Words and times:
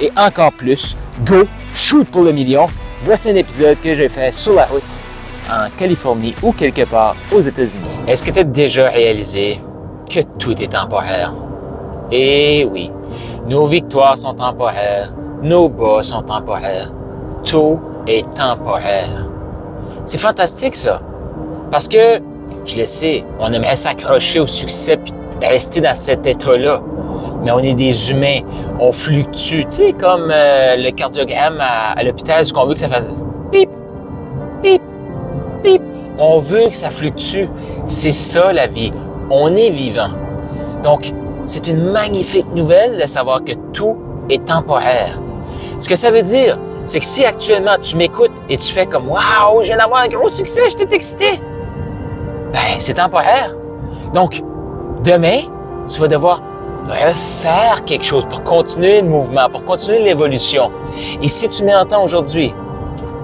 et 0.00 0.10
encore 0.16 0.52
plus, 0.52 0.96
go, 1.24 1.44
shoot 1.74 2.06
pour 2.08 2.22
le 2.22 2.32
million. 2.32 2.66
Voici 3.02 3.30
un 3.30 3.36
épisode 3.36 3.76
que 3.82 3.94
j'ai 3.94 4.08
fait 4.08 4.32
sur 4.32 4.54
la 4.54 4.64
route 4.64 4.82
en 5.50 5.68
Californie 5.78 6.34
ou 6.42 6.52
quelque 6.52 6.84
part 6.84 7.14
aux 7.34 7.40
États-Unis. 7.40 7.84
Est-ce 8.06 8.24
que 8.24 8.30
tu 8.30 8.38
as 8.38 8.44
déjà 8.44 8.88
réalisé 8.88 9.60
que 10.08 10.20
tout 10.38 10.60
est 10.62 10.72
temporaire? 10.72 11.32
Eh 12.10 12.66
oui, 12.70 12.90
nos 13.48 13.66
victoires 13.66 14.16
sont 14.18 14.34
temporaires, 14.34 15.12
nos 15.42 15.68
bas 15.68 16.02
sont 16.02 16.22
temporaires, 16.22 16.92
tout 17.44 17.78
est 18.06 18.24
temporaire. 18.34 19.26
C'est 20.06 20.18
fantastique 20.18 20.74
ça, 20.74 21.02
parce 21.70 21.88
que, 21.88 22.20
je 22.64 22.76
le 22.76 22.84
sais, 22.84 23.24
on 23.38 23.52
aimerait 23.52 23.76
s'accrocher 23.76 24.40
au 24.40 24.46
succès 24.46 24.98
et 25.42 25.46
rester 25.46 25.80
dans 25.80 25.94
cet 25.94 26.26
état-là 26.26 26.80
mais 27.44 27.52
on 27.52 27.58
est 27.58 27.74
des 27.74 28.10
humains, 28.10 28.40
on 28.80 28.90
fluctue, 28.90 29.64
tu 29.64 29.64
sais, 29.68 29.92
comme 29.92 30.30
euh, 30.30 30.76
le 30.76 30.90
cardiogramme 30.90 31.58
à, 31.60 32.02
l'hôpital, 32.02 32.44
ce 32.44 32.52
qu'on 32.52 32.64
veut 32.64 32.74
que 32.74 32.80
ça 32.80 32.88
fasse 32.88 33.06
pip, 33.52 33.68
pip, 34.62 34.82
pip. 35.62 35.82
On 36.18 36.38
veut 36.38 36.68
que 36.68 36.76
ça 36.76 36.90
fluctue. 36.90 37.46
C'est 37.86 38.12
ça 38.12 38.52
la 38.52 38.66
vie. 38.66 38.92
On 39.30 39.54
est 39.56 39.70
vivant. 39.70 40.10
Donc, 40.82 41.10
c'est 41.44 41.66
une 41.66 41.90
magnifique 41.90 42.46
nouvelle 42.54 42.98
de 42.98 43.06
savoir 43.06 43.44
que 43.44 43.52
tout 43.72 43.96
est 44.30 44.44
temporaire. 44.46 45.20
Ce 45.80 45.88
que 45.88 45.96
ça 45.96 46.10
veut 46.10 46.22
dire, 46.22 46.58
c'est 46.86 47.00
que 47.00 47.04
si 47.04 47.24
actuellement 47.24 47.76
tu 47.80 47.96
m'écoutes 47.96 48.32
et 48.48 48.56
tu 48.56 48.72
fais 48.72 48.86
comme 48.86 49.08
Waouh, 49.08 49.62
je 49.62 49.68
viens 49.68 49.76
d'avoir 49.76 50.02
un 50.02 50.08
gros 50.08 50.28
succès, 50.28 50.62
je 50.70 50.76
t'ai 50.76 50.94
excité, 50.94 51.40
ben 52.52 52.78
c'est 52.78 52.94
temporaire. 52.94 53.54
Donc, 54.12 54.42
demain, 55.02 55.40
tu 55.92 56.00
vas 56.00 56.08
devoir 56.08 56.40
refaire 56.86 57.84
quelque 57.84 58.04
chose 58.04 58.26
pour 58.28 58.42
continuer 58.42 59.00
le 59.00 59.08
mouvement, 59.08 59.48
pour 59.48 59.64
continuer 59.64 60.02
l'évolution. 60.02 60.70
Et 61.22 61.28
si 61.28 61.48
tu 61.48 61.64
m'entends 61.64 62.04
aujourd'hui, 62.04 62.52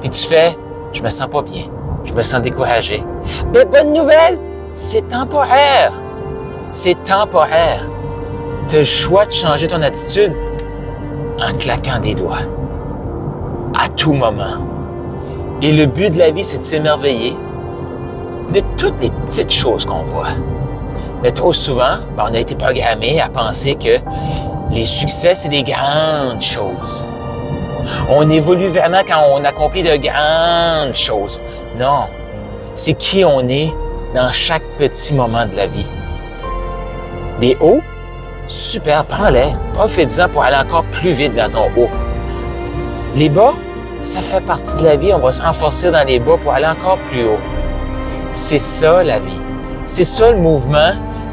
puis 0.00 0.10
tu 0.10 0.26
fais, 0.26 0.56
je 0.92 1.02
me 1.02 1.08
sens 1.08 1.28
pas 1.28 1.42
bien, 1.42 1.64
je 2.04 2.12
me 2.12 2.22
sens 2.22 2.40
découragé, 2.42 3.04
ben 3.52 3.68
bonne 3.68 3.92
nouvelle, 3.92 4.38
c'est 4.74 5.06
temporaire. 5.08 5.92
C'est 6.72 7.02
temporaire. 7.04 7.86
Tu 8.68 8.76
as 8.76 8.78
le 8.78 8.84
choix 8.84 9.26
de 9.26 9.32
changer 9.32 9.66
ton 9.66 9.82
attitude 9.82 10.32
en 11.40 11.52
claquant 11.58 11.98
des 12.00 12.14
doigts. 12.14 12.38
À 13.74 13.88
tout 13.88 14.12
moment. 14.12 14.64
Et 15.62 15.72
le 15.72 15.86
but 15.86 16.12
de 16.14 16.18
la 16.18 16.30
vie, 16.30 16.44
c'est 16.44 16.58
de 16.58 16.62
s'émerveiller 16.62 17.36
de 18.52 18.60
toutes 18.76 19.00
les 19.02 19.10
petites 19.10 19.52
choses 19.52 19.84
qu'on 19.84 20.02
voit. 20.02 20.28
Mais 21.22 21.30
trop 21.32 21.52
souvent, 21.52 21.98
ben, 22.16 22.28
on 22.30 22.34
a 22.34 22.38
été 22.38 22.54
programmé 22.54 23.20
à 23.20 23.28
penser 23.28 23.74
que 23.74 23.98
les 24.72 24.84
succès, 24.84 25.34
c'est 25.34 25.48
des 25.48 25.62
grandes 25.62 26.40
choses. 26.40 27.08
On 28.08 28.28
évolue 28.30 28.68
vraiment 28.68 29.00
quand 29.06 29.22
on 29.32 29.44
accomplit 29.44 29.82
de 29.82 29.96
grandes 29.96 30.94
choses. 30.94 31.40
Non, 31.78 32.04
c'est 32.74 32.94
qui 32.94 33.24
on 33.24 33.46
est 33.48 33.72
dans 34.14 34.32
chaque 34.32 34.62
petit 34.78 35.12
moment 35.14 35.46
de 35.46 35.56
la 35.56 35.66
vie. 35.66 35.86
Des 37.40 37.56
hauts, 37.60 37.82
super, 38.46 39.04
prends-les, 39.04 39.52
profite-en 39.74 40.28
pour 40.28 40.42
aller 40.42 40.56
encore 40.56 40.84
plus 40.84 41.12
vite 41.12 41.34
dans 41.34 41.50
ton 41.50 41.66
haut. 41.76 41.90
Les 43.16 43.28
bas, 43.28 43.54
ça 44.02 44.20
fait 44.20 44.40
partie 44.40 44.74
de 44.76 44.84
la 44.84 44.96
vie, 44.96 45.12
on 45.12 45.18
va 45.18 45.32
se 45.32 45.42
renforcer 45.42 45.90
dans 45.90 46.06
les 46.06 46.18
bas 46.18 46.36
pour 46.42 46.52
aller 46.52 46.66
encore 46.66 46.98
plus 47.10 47.24
haut. 47.24 47.38
C'est 48.32 48.58
ça 48.58 49.02
la 49.02 49.18
vie. 49.18 49.40
C'est 49.84 50.04
ça 50.04 50.30
le 50.30 50.38
mouvement 50.38 50.92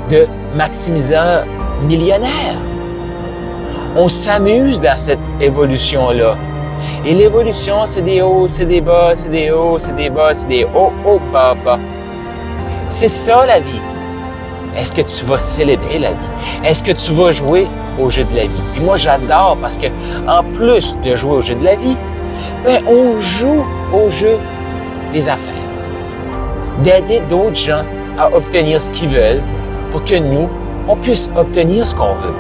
de 0.09 0.27
maximiseur 0.55 1.45
millionnaire. 1.83 2.55
On 3.95 4.07
s'amuse 4.07 4.81
dans 4.81 4.97
cette 4.97 5.19
évolution-là. 5.41 6.35
Et 7.05 7.13
l'évolution, 7.13 7.85
c'est 7.85 8.01
des 8.01 8.21
hauts, 8.21 8.47
c'est 8.47 8.65
des 8.65 8.81
bas, 8.81 9.13
c'est 9.15 9.29
des 9.29 9.51
hauts, 9.51 9.79
c'est 9.79 9.95
des 9.95 10.09
bas, 10.09 10.33
c'est 10.33 10.47
des 10.47 10.65
hauts, 10.65 10.93
hauts, 11.05 11.21
bas, 11.33 11.55
bas. 11.65 11.79
C'est 12.89 13.07
ça 13.07 13.45
la 13.45 13.59
vie. 13.59 13.81
Est-ce 14.77 14.91
que 14.91 15.01
tu 15.01 15.25
vas 15.25 15.39
célébrer 15.39 15.99
la 15.99 16.11
vie? 16.11 16.29
Est-ce 16.63 16.83
que 16.83 16.91
tu 16.91 17.11
vas 17.13 17.31
jouer 17.31 17.67
au 17.99 18.09
jeu 18.09 18.23
de 18.25 18.35
la 18.35 18.43
vie? 18.43 18.61
Puis 18.73 18.83
moi, 18.83 18.95
j'adore 18.97 19.57
parce 19.59 19.77
que, 19.77 19.87
en 20.27 20.43
plus 20.53 20.95
de 21.03 21.15
jouer 21.15 21.37
au 21.37 21.41
jeu 21.41 21.55
de 21.55 21.63
la 21.63 21.75
vie, 21.75 21.97
ben, 22.63 22.83
on 22.87 23.19
joue 23.19 23.65
au 23.93 24.09
jeu 24.09 24.37
des 25.11 25.27
affaires. 25.29 25.53
D'aider 26.83 27.21
d'autres 27.29 27.55
gens 27.55 27.83
à 28.19 28.31
obtenir 28.35 28.79
ce 28.79 28.91
qu'ils 28.91 29.09
veulent, 29.09 29.41
pour 29.91 30.03
que 30.03 30.15
nous, 30.15 30.49
on 30.87 30.95
puisse 30.95 31.29
obtenir 31.35 31.85
ce 31.85 31.95
qu'on 31.95 32.13
veut. 32.13 32.33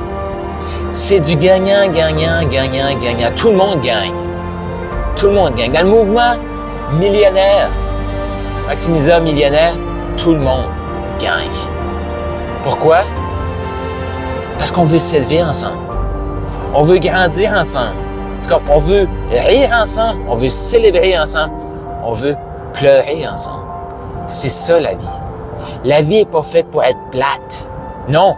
C'est 0.93 1.19
du 1.19 1.35
gagnant, 1.35 1.91
gagnant, 1.93 2.43
gagnant, 2.49 2.97
gagnant. 2.99 3.29
Tout 3.35 3.49
le 3.49 3.57
monde 3.57 3.81
gagne. 3.81 4.13
Tout 5.15 5.27
le 5.27 5.33
monde 5.33 5.55
gagne. 5.55 5.71
Dans 5.71 5.81
le 5.81 5.89
mouvement 5.89 6.33
millionnaire, 6.99 7.69
maximiseur 8.67 9.21
millionnaire, 9.21 9.73
tout 10.17 10.33
le 10.33 10.39
monde 10.39 10.69
gagne. 11.19 11.51
Pourquoi? 12.63 12.99
Parce 14.57 14.71
qu'on 14.71 14.83
veut 14.83 14.99
s'élever 14.99 15.43
ensemble. 15.43 15.77
On 16.73 16.83
veut 16.83 16.99
grandir 16.99 17.53
ensemble. 17.53 17.95
On 18.69 18.79
veut 18.79 19.07
rire 19.31 19.71
ensemble. 19.73 20.21
On 20.27 20.35
veut 20.35 20.49
célébrer 20.49 21.17
ensemble. 21.17 21.53
On 22.03 22.11
veut 22.11 22.35
pleurer 22.73 23.27
ensemble. 23.27 23.63
C'est 24.27 24.49
ça 24.49 24.79
la 24.79 24.93
vie. 24.93 25.26
La 25.83 26.01
vie 26.01 26.19
n'est 26.19 26.25
pas 26.25 26.43
faite 26.43 26.67
pour 26.71 26.83
être 26.83 26.99
plate. 27.11 27.69
Non, 28.09 28.35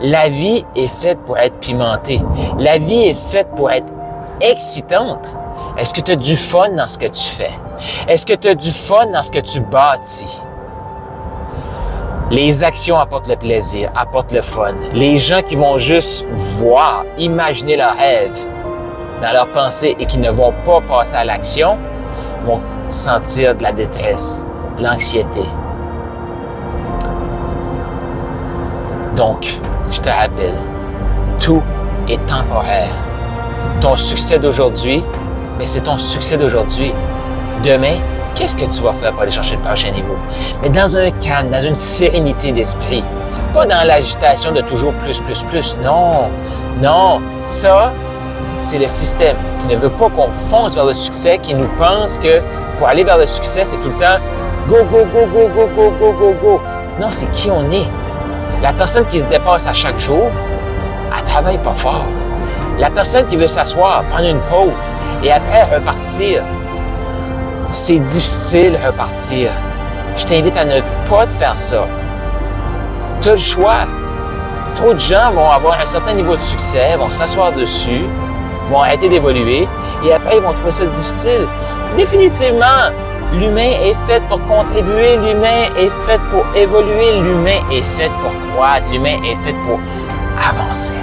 la 0.00 0.28
vie 0.28 0.64
est 0.76 0.88
faite 0.88 1.18
pour 1.26 1.38
être 1.38 1.58
pimentée. 1.60 2.20
La 2.58 2.78
vie 2.78 3.08
est 3.08 3.30
faite 3.30 3.48
pour 3.56 3.70
être 3.70 3.92
excitante. 4.40 5.36
Est-ce 5.76 5.94
que 5.94 6.00
tu 6.00 6.12
as 6.12 6.16
du 6.16 6.36
fun 6.36 6.70
dans 6.70 6.88
ce 6.88 6.98
que 6.98 7.06
tu 7.06 7.22
fais? 7.22 7.52
Est-ce 8.08 8.26
que 8.26 8.34
tu 8.34 8.48
as 8.48 8.54
du 8.54 8.70
fun 8.70 9.06
dans 9.12 9.22
ce 9.22 9.30
que 9.30 9.40
tu 9.40 9.60
bâtis? 9.60 10.40
Les 12.30 12.62
actions 12.62 12.96
apportent 12.96 13.28
le 13.28 13.36
plaisir, 13.36 13.90
apportent 13.96 14.32
le 14.32 14.42
fun. 14.42 14.74
Les 14.94 15.18
gens 15.18 15.42
qui 15.42 15.56
vont 15.56 15.78
juste 15.78 16.24
voir, 16.30 17.04
imaginer 17.18 17.76
leur 17.76 17.96
rêve 17.96 18.38
dans 19.20 19.32
leur 19.32 19.48
pensée 19.48 19.96
et 19.98 20.06
qui 20.06 20.18
ne 20.18 20.30
vont 20.30 20.54
pas 20.64 20.80
passer 20.82 21.16
à 21.16 21.24
l'action 21.24 21.76
vont 22.44 22.60
sentir 22.88 23.54
de 23.56 23.62
la 23.62 23.72
détresse, 23.72 24.46
de 24.78 24.84
l'anxiété, 24.84 25.42
Donc, 29.20 29.58
je 29.90 30.00
te 30.00 30.08
rappelle, 30.08 30.54
tout 31.40 31.62
est 32.08 32.24
temporaire. 32.26 32.88
Ton 33.82 33.94
succès 33.94 34.38
d'aujourd'hui, 34.38 35.04
mais 35.58 35.66
c'est 35.66 35.82
ton 35.82 35.98
succès 35.98 36.38
d'aujourd'hui. 36.38 36.94
Demain, 37.62 37.96
qu'est-ce 38.34 38.56
que 38.56 38.64
tu 38.64 38.80
vas 38.80 38.94
faire 38.94 39.12
pour 39.12 39.20
aller 39.20 39.30
chercher 39.30 39.56
le 39.56 39.60
prochain 39.60 39.90
niveau? 39.90 40.16
Mais 40.62 40.70
dans 40.70 40.96
un 40.96 41.10
calme, 41.10 41.50
dans 41.50 41.60
une 41.60 41.76
sérénité 41.76 42.50
d'esprit. 42.52 43.04
Pas 43.52 43.66
dans 43.66 43.86
l'agitation 43.86 44.52
de 44.52 44.62
toujours 44.62 44.94
plus, 44.94 45.20
plus, 45.20 45.42
plus. 45.42 45.76
Non, 45.84 46.30
non. 46.80 47.20
Ça, 47.46 47.92
c'est 48.58 48.78
le 48.78 48.88
système 48.88 49.36
qui 49.58 49.66
ne 49.66 49.76
veut 49.76 49.90
pas 49.90 50.08
qu'on 50.08 50.32
fonce 50.32 50.74
vers 50.74 50.86
le 50.86 50.94
succès, 50.94 51.36
qui 51.42 51.54
nous 51.54 51.68
pense 51.76 52.16
que 52.16 52.40
pour 52.78 52.88
aller 52.88 53.04
vers 53.04 53.18
le 53.18 53.26
succès, 53.26 53.66
c'est 53.66 53.76
tout 53.82 53.90
le 53.90 54.02
temps 54.02 54.18
go, 54.66 54.76
go, 54.90 55.04
go, 55.12 55.26
go, 55.26 55.46
go, 55.54 55.68
go, 55.76 55.90
go, 56.00 56.12
go, 56.18 56.34
go. 56.40 56.60
Non, 56.98 57.08
c'est 57.10 57.30
qui 57.32 57.50
on 57.50 57.70
est. 57.70 57.86
La 58.62 58.72
personne 58.74 59.06
qui 59.06 59.20
se 59.20 59.26
dépasse 59.26 59.66
à 59.66 59.72
chaque 59.72 59.98
jour, 59.98 60.30
elle 61.16 61.24
travaille 61.24 61.58
pas 61.58 61.72
fort. 61.72 62.04
La 62.78 62.90
personne 62.90 63.26
qui 63.26 63.36
veut 63.36 63.46
s'asseoir, 63.46 64.04
prendre 64.04 64.28
une 64.28 64.40
pause 64.40 64.72
et 65.22 65.32
après 65.32 65.64
repartir, 65.64 66.42
c'est 67.70 67.98
difficile 67.98 68.78
repartir. 68.84 69.50
Je 70.16 70.26
t'invite 70.26 70.56
à 70.58 70.64
ne 70.66 70.80
pas 71.08 71.26
faire 71.26 71.56
ça. 71.56 71.86
Tu 73.22 73.30
le 73.30 73.36
choix. 73.36 73.86
Trop 74.76 74.92
de 74.92 74.98
gens 74.98 75.30
vont 75.32 75.50
avoir 75.50 75.80
un 75.80 75.86
certain 75.86 76.12
niveau 76.12 76.36
de 76.36 76.40
succès, 76.40 76.96
vont 76.96 77.10
s'asseoir 77.10 77.52
dessus, 77.52 78.02
vont 78.70 78.80
arrêter 78.80 79.08
d'évoluer 79.08 79.68
et 80.04 80.12
après 80.12 80.36
ils 80.36 80.42
vont 80.42 80.52
trouver 80.52 80.70
ça 80.70 80.86
difficile. 80.86 81.46
Définitivement, 81.96 82.90
l'humain 83.32 83.72
est 83.82 83.94
fait 84.06 84.22
pour 84.28 84.44
contribuer, 84.46 85.16
l'humain 85.16 85.68
est 85.76 85.90
fait 86.06 86.20
pour 86.30 86.44
évoluer, 86.54 87.20
l'humain 87.20 87.60
est 87.70 87.82
fait 87.82 88.10
pour 88.22 88.32
croître, 88.50 88.90
l'humain 88.90 89.22
est 89.24 89.36
fait 89.36 89.54
pour 89.66 89.78
avancer. 90.48 90.94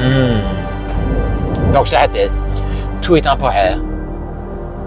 Hmm. 0.00 0.40
Donc 1.72 1.86
je 1.86 1.92
te 1.92 1.96
rappelle, 1.96 2.30
tout 3.02 3.16
est 3.16 3.22
temporaire. 3.22 3.80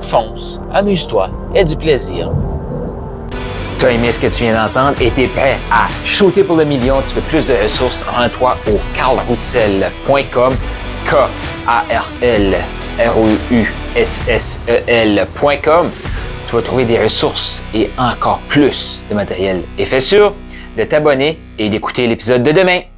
Fonce, 0.02 0.60
amuse-toi, 0.74 1.30
aie 1.56 1.66
du 1.66 1.76
plaisir. 1.76 2.32
Tu 3.80 3.86
as 3.86 3.92
aimé 3.92 4.12
ce 4.12 4.20
que 4.20 4.28
tu 4.28 4.44
viens 4.44 4.66
d'entendre 4.66 4.96
et 5.02 5.12
tu 5.12 5.24
es 5.24 5.28
prêt 5.28 5.58
à 5.72 5.88
shooter 6.04 6.44
pour 6.44 6.56
le 6.56 6.66
million. 6.66 6.96
Tu 7.08 7.16
veux 7.16 7.22
plus 7.22 7.46
de 7.46 7.54
ressources, 7.64 8.04
rends-toi 8.04 8.58
au 8.68 8.80
carlroussel.com. 8.96 10.54
K-A-R-L 11.06 12.58
R-O-U-S-S-E-L.com. 13.00 13.38
Tu 16.48 16.56
vas 16.56 16.62
trouver 16.62 16.86
des 16.86 16.98
ressources 16.98 17.62
et 17.74 17.90
encore 17.98 18.40
plus 18.48 19.02
de 19.10 19.16
matériel. 19.16 19.64
Et 19.78 19.86
fais 19.86 20.00
sûr 20.00 20.34
de 20.78 20.84
t'abonner 20.86 21.38
et 21.60 21.68
d'écouter 21.68 22.08
l'épisode 22.08 22.44
de 22.44 22.54
demain. 22.54 22.80